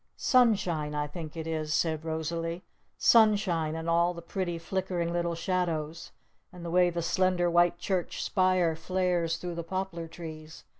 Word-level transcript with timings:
Sunshine 0.17 0.95
I 0.95 1.05
think 1.05 1.37
it 1.37 1.45
is!" 1.45 1.75
said 1.75 2.03
Rosalee. 2.03 2.63
"Sunshine 2.97 3.75
and 3.75 3.87
all 3.87 4.15
the 4.15 4.21
pretty 4.23 4.57
flickering 4.57 5.13
little 5.13 5.35
shadows! 5.35 6.11
And 6.51 6.65
the 6.65 6.71
way 6.71 6.89
the 6.89 7.03
slender 7.03 7.51
white 7.51 7.77
church 7.77 8.23
spire 8.23 8.75
flares 8.75 9.37
through 9.37 9.53
the 9.53 9.63
Poplar 9.63 10.07
Trees! 10.07 10.63